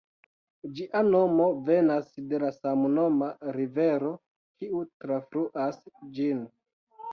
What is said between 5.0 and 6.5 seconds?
trafluas ĝin.